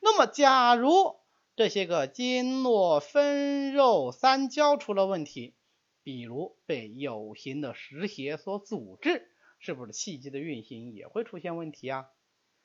[0.02, 1.19] 那么假如
[1.60, 5.58] 这些个经络分肉三焦出了问题，
[6.04, 12.06] 比如被有形的实邪所阻滞，是不是气机的运行也会出现问题啊？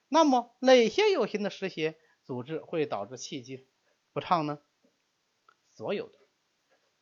[0.06, 3.66] 那么哪些有形的实邪阻滞会导致气机？
[4.12, 4.60] 不畅呢？
[5.74, 6.16] 所有的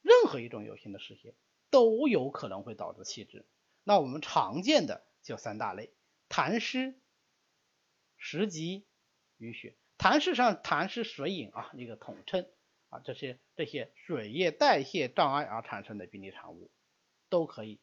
[0.01, 1.35] 任何一种有形的湿邪
[1.69, 3.47] 都有可能会导致气滞。
[3.85, 5.93] 那我们常见的就三大类：
[6.31, 6.99] 痰湿、
[8.17, 8.87] 食积、
[9.39, 9.77] 淤血。
[10.03, 12.45] 痰湿上痰湿水饮啊，一个统称
[12.89, 16.73] 啊，这些这些水液代谢障碍而产生的病理产物，
[17.29, 17.79] 都可以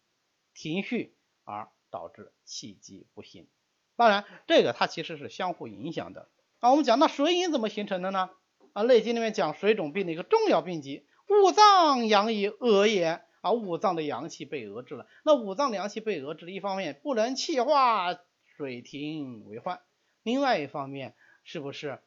[0.53, 3.47] 停蓄而导致气机不行。
[3.95, 6.29] 当然，这个它其实是相互影响的。
[6.59, 8.29] 啊，我们讲那水饮怎么形成的呢？
[8.73, 15.07] 啊，《内经》里面讲水肿病的一个重要病机，五脏阳以遏也啊，五脏的阳气被遏制了。
[15.23, 18.19] 那五脏的阳气被遏制，一方面不能气化，
[18.57, 19.77] 水停为患；
[20.21, 22.01] 另外一方面，是不是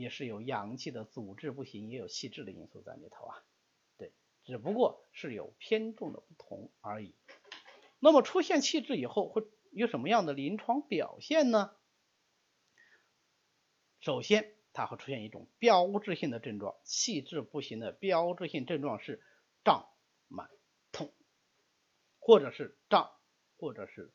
[0.00, 3.44] 也是有阳气的阻滞不行，也有气滞的因素在里头啊？
[3.96, 4.12] 对，
[4.44, 7.14] 只不过是有偏重的不同而已。
[8.00, 11.76] 那么出现气滞以后，会有什么样的临床表现呢？
[14.00, 14.56] 首先。
[14.72, 19.20] 它会出现一种标志性的症状，气滞不行的标志性症状是
[19.64, 19.90] 胀
[20.28, 20.48] 满
[20.92, 21.12] 痛，
[22.20, 23.10] 或者是胀，
[23.58, 24.14] 或者是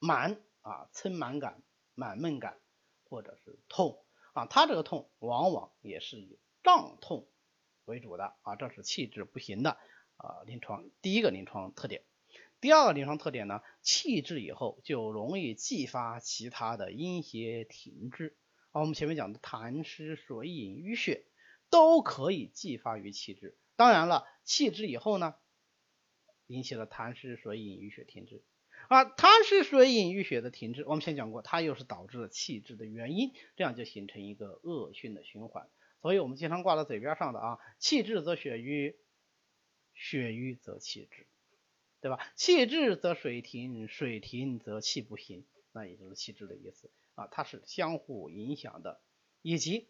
[0.00, 1.62] 满啊，撑满感、
[1.94, 2.60] 满闷感，
[3.04, 4.03] 或者是痛
[4.34, 4.44] 啊。
[4.46, 7.26] 它这个痛往往也是以胀痛
[7.86, 9.78] 为主的啊，这是气滞不行的
[10.18, 12.04] 啊临床第一个临床特点。
[12.60, 18.36] 第二个临床特点呢，气滞以后就容易继发其他的阴邪停滞。
[18.72, 21.26] 啊，我们前面讲的痰湿、水饮、淤血
[21.68, 23.58] 都可以继发于气滞。
[23.76, 25.34] 当然了，气滞以后呢，
[26.46, 28.42] 引起了痰湿、水饮、淤血停滞。
[28.88, 35.68] 啊，它是水饮淤血的停滞，我们先讲过，它又是导致了气滞的原因，这样就形成一个恶性的循环。
[36.02, 38.96] 所以我们经常挂在嘴边上的啊，气滞则血瘀，
[39.94, 41.26] 血瘀则气滞，
[42.00, 42.18] 对吧？
[42.36, 49.00] 气滞则水停，水停则气不行，那也就是气滞的意思啊，它是相互影响的。
[49.40, 49.88] 以及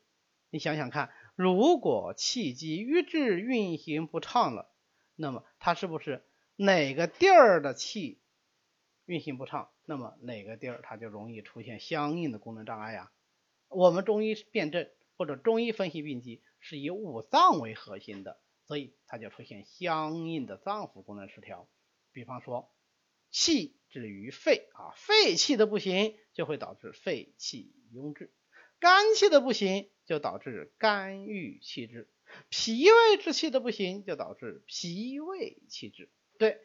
[0.51, 4.73] 你想想看，如果气机瘀滞运行不畅了，
[5.17, 8.21] 那么它是不是哪个地儿的气？
[9.07, 13.13] 运行不畅，那么哪个地儿它就容易出现相应的功能障碍呀？
[13.69, 21.69] 我们中医辨证或者中医分析病机是以五脏为核心的，所以它就出现相应的脏腑功能失调。
[22.13, 22.73] 比方说，
[23.31, 28.31] 气滞于肺啊，肺气的不行就会导致肺气壅滞；
[28.79, 32.07] 肝气的不行就导致肝郁气滞；
[32.49, 36.11] 脾胃之气的不行就导致脾胃气滞。
[36.39, 36.59] 对。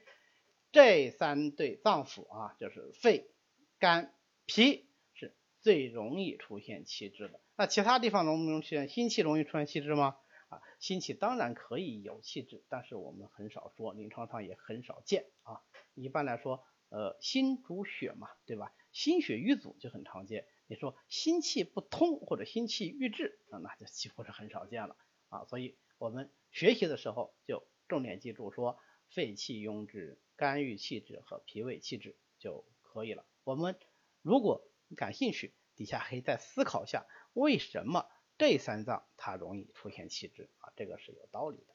[0.72, 3.32] 这三对脏腑啊，就是肺、
[3.80, 4.14] 肝、
[4.46, 7.42] 脾，是最容易出现气滞的。
[7.56, 10.18] 那其他地方容不容易出现心气容易出现气滞吗？
[10.50, 15.62] 啊，心气当然可以有气滞，但是我们很少说，临床上也很少见啊。
[15.96, 18.72] 一般来说，呃，心主血嘛，对吧？
[18.92, 20.46] 心血瘀阻就很常见。
[20.68, 24.96] 你说心气不通或者心气郁滞啊，那就几乎是很少见了
[25.30, 25.46] 啊。
[25.46, 28.78] 所以我们学习的时候就重点记住说。
[29.12, 33.26] 肺气壅滞、肝郁气滞和脾胃气滞就可以了。
[33.44, 33.78] 我们
[34.22, 40.72] 如果感兴趣，底下可以再思考一下，为什么这三脏它容易出现气滞啊？
[40.78, 41.66] 这个是有道理的。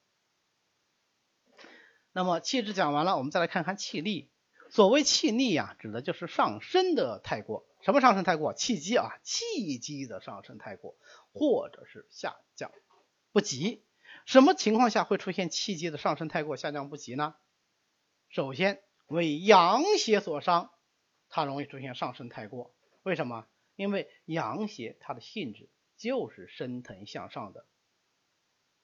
[2.11, 4.31] 那么气滞讲完了，我们再来看看气逆。
[4.70, 7.66] 所谓气逆呀，指的就是上升的太过。
[7.83, 8.55] 什么上升太过？
[8.55, 10.96] 气机啊，气机的上升太过，
[11.35, 12.72] 或者是下降
[13.31, 13.85] 不及。
[14.24, 17.35] 什么情况下会出现气机的上升太过、下降不及呢？
[18.35, 20.73] 首先为阳邪所伤，
[21.29, 22.75] 它容易出现上升太过。
[23.05, 23.47] 为什么？
[23.77, 27.64] 因为阳邪它的性质就是升腾向上的。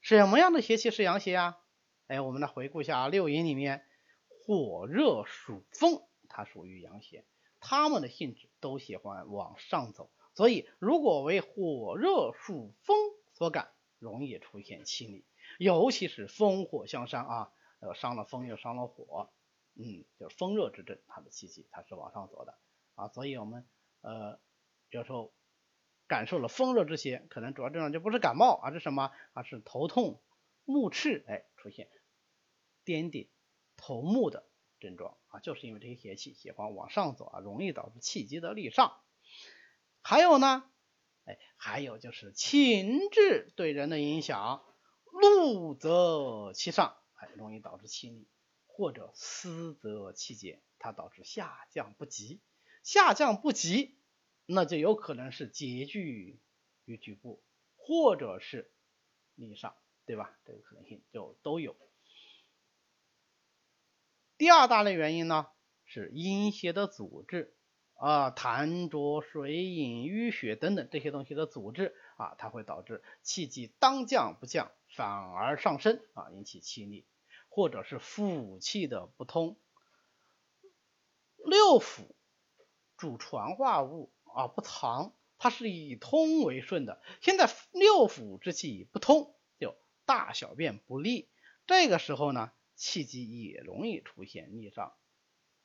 [0.00, 1.58] 什么样的邪气是阳邪啊？
[2.06, 3.84] 哎，我们来回顾一下啊，六淫里面
[4.28, 7.24] 火热属风，它属于阳邪，
[7.58, 10.12] 它们的性质都喜欢往上走。
[10.36, 12.96] 所以，如果为火热属风
[13.32, 15.24] 所感，容易出现气逆。
[15.58, 19.28] 尤其是风火相伤啊，呃，伤了风又伤了火，
[19.82, 22.58] 嗯，就是风热之症，它的气机它是往上走的
[22.94, 23.66] 啊，所以我们
[24.02, 24.38] 呃
[24.90, 25.32] 有时候
[26.06, 29.10] 感受了风热之邪，可能主要症状就不是感冒，而是什么？
[29.32, 30.22] 而是头痛、
[30.64, 31.88] 目赤，哎，出现
[32.84, 33.30] 颠顶、
[33.76, 34.46] 头目的
[34.80, 39.00] 症状啊，就是因为这些邪气喜欢往上走啊，容易导致气机的逆上。
[40.02, 40.70] 还有呢，
[41.24, 44.64] 哎，还有就是情志对人的影响。
[45.12, 48.28] 怒则气上，哎，容易导致气逆；
[48.80, 52.40] 或者思则气结，它导致下降不及。
[52.82, 53.98] 下降不及，
[54.46, 56.40] 那就有可能是结聚
[56.86, 57.42] 于局部，
[57.76, 58.72] 或者是
[59.34, 60.34] 逆上，对吧？
[60.46, 61.76] 这个可能性就都有。
[64.38, 65.48] 第二大类原因呢，
[65.84, 67.54] 是阴邪的阻滞。
[67.96, 77.04] 啊，痰浊、水饮、淤血等等这些东西的阻滞啊，它会导致气机当降不降，反而上升啊，引起气逆，
[77.60, 79.58] 或者是腑气的不通。
[81.36, 82.06] 六腑
[82.96, 87.02] 主传化物啊，不藏，它是以通为顺的。
[87.20, 91.28] 现在六腑之气不通，就大小便不利，
[91.66, 94.94] 这个时候呢，气机也容易出现逆上，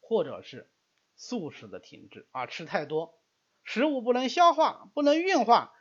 [0.02, 0.70] 或者是。
[1.16, 3.18] 素食的停滞啊，吃太多，
[3.64, 5.74] 食物不能消化，不能运化，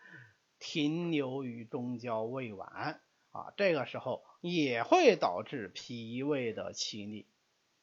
[0.60, 3.00] 停留于中焦胃脘
[3.32, 7.26] 啊，这个时候也会导致脾胃的气逆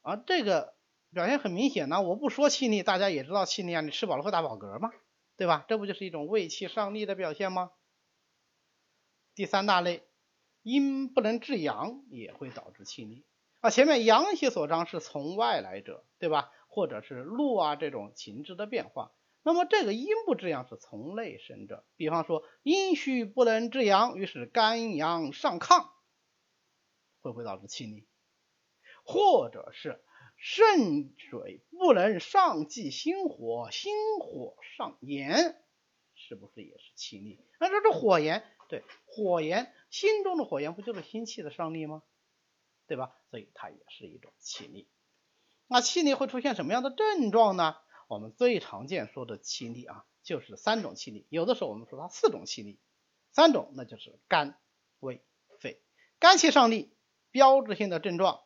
[0.03, 0.15] 啊。
[0.15, 0.75] 这个
[1.11, 4.91] 表现很明显呢，我不说气逆，大家也知道气逆啊，你吃饱了会打饱嗝嘛，
[5.37, 5.65] 对吧？
[5.67, 7.71] 这不就是一种胃气上逆的表现吗？
[9.33, 10.03] 第三大类，
[10.61, 13.23] 阴不能制阳，也会导致气逆
[13.61, 13.71] 啊。
[13.71, 16.51] 前面阳邪所伤是从外来者，对吧？
[16.67, 25.89] 或者是怒啊这种情志的变化，那么这个阴不制阳是从内生者，比方说阴虚不能制阳，于是肝阳上亢，
[27.21, 28.05] 会不会导致气逆？
[29.03, 30.03] 或者是
[30.37, 35.63] 肾水不能上济心火，心火上炎，
[36.15, 37.39] 是不是也是气逆？
[37.59, 42.03] 那这是火炎，对，火炎，心中的火炎不就是心气的上逆吗？
[42.87, 43.15] 对吧？
[43.29, 44.87] 所以它也是一种气逆。
[45.67, 47.77] 那气逆会出现什么样的症状呢？
[48.07, 52.77] 我们最常见说的气逆啊，就是三种气逆，有的时候我们说它四种气逆，
[53.31, 54.59] 三种那就是肝、
[54.99, 55.23] 胃、
[55.59, 55.81] 肺。
[56.19, 56.93] 肝气上逆，
[57.31, 58.43] 标志性的症状：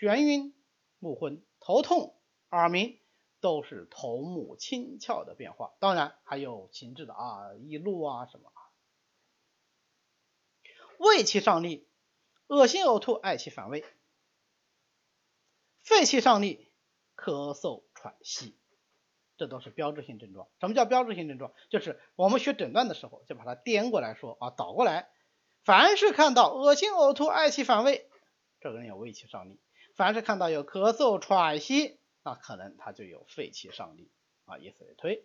[0.00, 0.54] 眩晕、
[0.98, 3.00] 目昏、头痛、耳鸣，
[3.40, 8.52] 都是头目轻窍的变化，当然还有情志的啊，易怒啊什么。
[10.98, 11.88] 胃气上逆，
[12.46, 13.82] 恶心呕吐，嗳气反胃；
[15.82, 16.70] 肺气上逆，
[17.16, 18.56] 咳嗽喘息，
[19.36, 20.48] 这都是标志性症状。
[20.60, 21.52] 什么叫标志性症状？
[21.70, 25.11] 就是我们学诊断的时候，就把它颠过来说啊，倒过来。
[25.64, 28.08] 凡是看到恶心呕吐、嗳气反胃，
[28.60, 29.58] 这个人有胃气上逆；
[29.94, 34.10] 凡是看到有咳嗽喘息，那可能他就有肺气上逆
[34.44, 35.24] 啊，以此类推。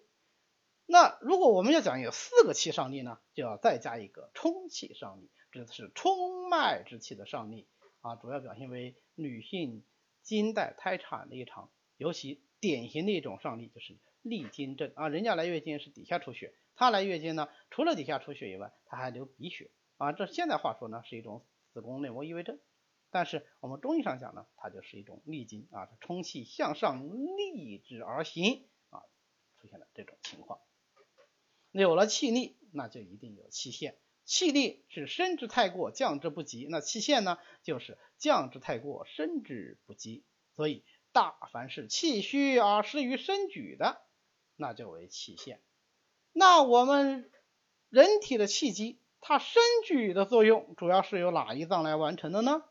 [0.86, 5.30] 那如果我们要讲有四个气上逆呢，就要再加一个冲气上逆。
[5.52, 7.66] 指的是冲脉之气的上逆
[8.02, 9.84] 啊，主要表现为女性
[10.22, 22.60] 经带胎产的异常，尤其典型的一种上逆就是逆经症啊，人家来月经是底下出血，她来月经呢，除了底下出血以外，她还流鼻血啊，这现在话说呢是一种子宫内膜异位症，
[23.10, 29.04] 但是我们中医上讲呢，它就是一种逆经啊，冲气向上逆之而行啊，
[29.60, 30.60] 出现了这种情况，
[31.72, 33.98] 有了气逆，那就一定有气陷。
[34.24, 36.68] 气逆是升之太过，降之不及。
[36.70, 40.26] 那气陷呢，就是降之太过，升之不及。
[40.58, 40.84] 所以，
[41.14, 44.02] 大凡是气虚而失于升举的，
[44.58, 45.62] 那就为气陷。
[46.34, 47.32] 那我们
[47.90, 52.64] 人体的气机，它升举的作用，主要是由哪一脏来完成的呢？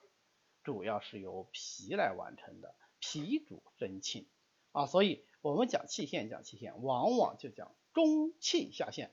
[0.63, 2.75] 主要是由脾来完成的。
[2.99, 4.29] 脾主升气
[4.73, 9.13] 啊，所以我们讲气陷，讲气陷，往往就讲中气下陷。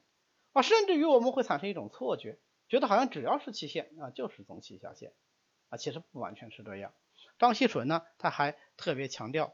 [0.54, 5.14] 啊，甚至于我们会产生一种错觉，觉得好像只要是气陷啊，就是中气下陷
[5.70, 6.94] 啊，其实不完全是这样。
[7.38, 9.54] 张锡纯呢，他还特别强调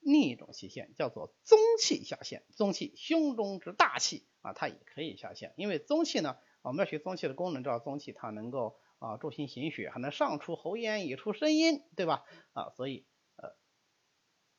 [0.00, 2.44] 另一种气陷，叫做中气下陷。
[2.56, 5.52] 中气，胸中之大气啊，它也可以下陷。
[5.56, 12.24] 因为中气呢，我们要学中气的功能，知道中气它能够啊助心行血，还能上出喉咽，以出声音，对吧？
[12.52, 13.06] 啊，所以
[13.36, 13.56] 呃，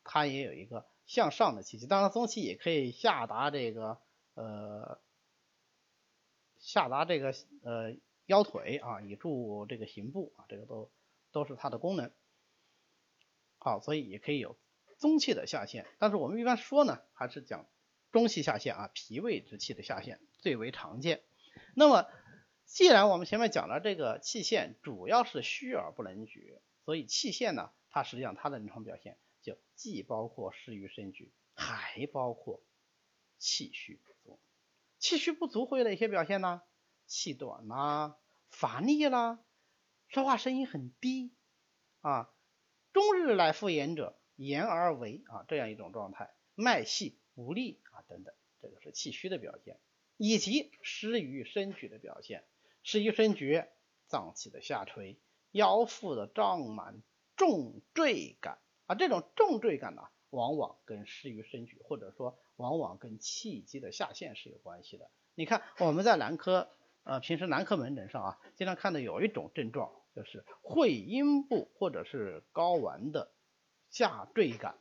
[0.04, 1.86] 它也有一个向上的气机。
[1.86, 4.00] 当然，中气也可以下达这个
[4.34, 5.00] 呃。
[6.62, 7.32] 下达这个
[7.62, 7.96] 呃
[8.26, 10.92] 腰腿啊，以助这个行步啊，这个都
[11.32, 12.12] 都是它的功能。
[13.56, 14.58] 好，所以也可以有
[14.98, 17.66] 中气的下陷，但是我们一般说呢，还是讲
[18.12, 21.22] 中气下陷啊，脾胃之气的下陷最为常见。
[21.74, 22.08] 那么
[22.64, 32.62] 既然我们前面讲了这个气陷主要是虚而不能举，所以气陷呢，它实际上它的临床表现就既包括失于身举，还包括
[33.38, 34.38] 气虚不足。
[34.98, 36.62] 气虚不足会有哪些表现呢？
[37.06, 38.16] 气短啦，
[38.50, 39.40] 乏力啦，
[40.08, 41.32] 说话声音很低
[42.02, 42.32] 啊，
[42.92, 49.80] 终日来复言者，言而为啊这样一种状态，脉细无力啊等等，这个是气虚的表现，
[50.20, 52.44] 以及失于身举的表现，
[52.82, 53.64] 失于身举，
[54.06, 55.18] 脏器的下垂，
[55.50, 57.02] 腰腹的胀满，
[57.36, 62.38] 重坠感啊，这种重坠感呢，往往跟失于身举或者说。
[62.56, 65.10] 往往跟气机的下陷是有关系的。
[65.34, 66.68] 你看我们在男科，
[67.04, 73.32] 呃，平时男科门诊上啊，经常看到有一种症状，就是会阴部或者是睾丸的
[73.88, 74.78] 下坠感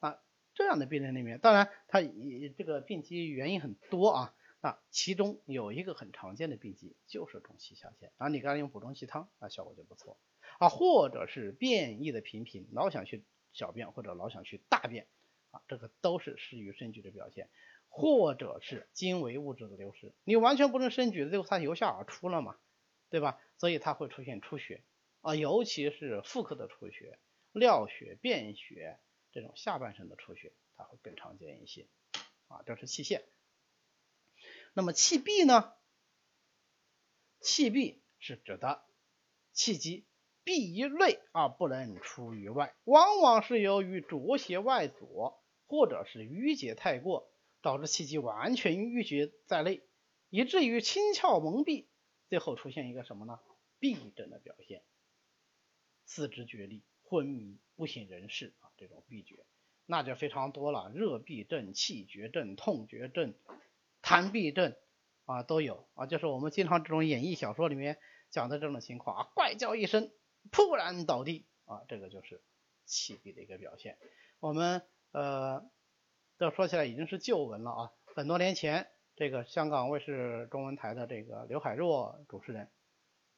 [0.00, 0.18] 啊。
[0.54, 10.18] 这样的病人里面，当然它这个病机原因很多啊，那其中有一个很常见的病机就是中气下陷，然后你刚才用补中气汤啊，效果就不错
[10.58, 10.68] 啊。
[10.68, 15.06] 或者是便意的频频，老想去小便或者老想去大便。
[15.52, 17.50] 啊，这个都是失于肾举的表现，
[17.88, 20.14] 或者是精微物质的流失。
[20.22, 22.56] 你完全不能肾举，最后它由下而出了嘛，
[23.08, 23.40] 对吧？
[23.58, 24.84] 所以它会出现出血
[25.22, 27.18] 啊，尤其是妇科的出血、
[27.50, 29.00] 尿血、便血
[29.32, 31.88] 这种下半身的出血，它会更常见一些
[32.46, 32.62] 啊。
[32.64, 33.24] 这是气陷。
[34.72, 35.72] 那么气闭呢？
[37.40, 38.84] 气闭是指的
[39.52, 40.06] 气机。
[40.42, 45.34] 闭于内而不能出于外，往往是由于浊邪外阻，
[45.66, 49.82] 或者是淤结太过，导致气机完全淤结在内，
[50.30, 51.86] 以至于清窍蒙蔽，
[52.30, 53.38] 最后出现一个什么呢？
[53.78, 54.82] 闭症的表现，
[56.06, 59.44] 四肢厥力、昏迷、不省人事啊，这种闭绝，
[59.84, 63.34] 那就非常多了，热闭症、气绝症、痛绝症、
[64.10, 64.74] 痰闭症
[65.24, 67.96] 啊都有啊，就是我们经常这种演绎小说里面
[68.30, 70.10] 讲的这种情况啊，怪叫一声。
[70.50, 72.42] 突然倒地啊，这个就是
[72.86, 73.98] 气闭的一个表现。
[74.40, 74.82] 我们
[75.12, 75.70] 呃，
[76.38, 77.92] 这说起来已经是旧闻了啊。
[78.16, 82.68] 很多年前，这个香港卫视中文台的这个刘海若主持人，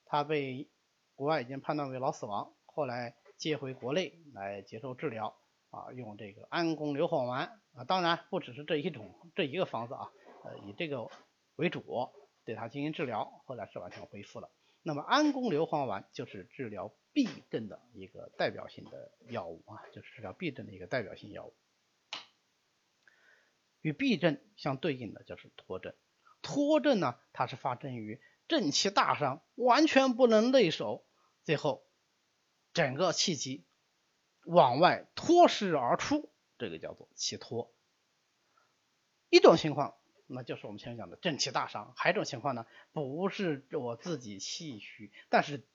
[0.06, 0.70] 他被
[1.14, 5.36] 国外已经判断为脑死亡，后来接回国内来接受治疗
[5.68, 10.08] 啊，用这个安宫硫磺丸啊，当然不只是这一种这一个方子啊，
[10.44, 11.08] 呃，以这个
[11.56, 12.12] 为主
[12.44, 14.50] 对它进行治疗，后来是完全恢复了。
[14.82, 21.54] 那么安宫硫磺丸就是治疗痹症的一个代表性的药物啊，就是治疗痹症的一个代表性药物。
[23.80, 25.94] 与痹症相对应的就是脱症。
[26.40, 31.06] 脱症呢，它是发生于正气大伤，完全不能内守，
[31.44, 31.86] 最后
[32.72, 33.64] 整个气机
[34.44, 37.72] 往外脱失而出，这个叫做气脱。
[39.30, 39.96] 一种情况，
[40.34, 45.66] 那就是我们前面讲的正气大伤；还有一种情况呢，不是我自己气虚，但是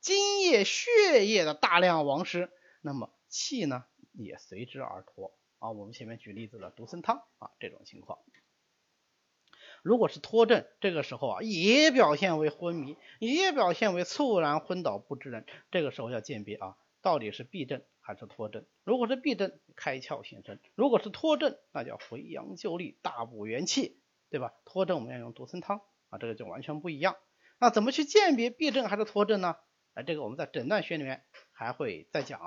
[0.00, 5.70] 津液、血液的大量亡失，那么气呢也随之而脱啊。
[5.70, 8.18] 我们前面举例子了独参汤啊，这种情况，
[9.82, 17.82] 如果是脱症，这个时候啊也表现为昏迷，也表现为猝然昏倒不知人，这个时候要鉴别啊，到底是痹症。
[18.04, 24.52] 还是脱症，如果是痹症，开窍形身；如果是脱症，那叫回阳救力，大补元气，对吧？
[24.64, 25.80] 脱症我们要用独参汤
[26.10, 27.16] 啊，这个就完全不一样。
[27.58, 29.56] 那怎么去鉴别痹症还是脱症呢？
[29.94, 32.40] 哎，这个我们在诊断学里面还会再讲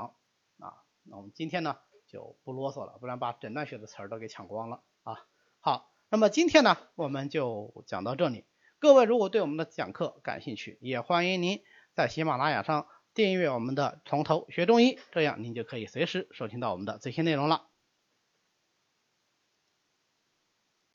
[0.60, 0.74] 啊。
[1.03, 5.26] 那我们今天呢就不啰嗦了，不然把诊断学的词儿都给抢光了啊。
[5.62, 8.43] 好，那么今天呢我们就讲到这里。
[8.80, 12.88] 各位如果对我们的讲课感兴趣，也欢迎您在喜马拉雅上。
[13.16, 17.70] 订阅我们的从头学中医，这样您就可以随时收听到我们的最新内容了。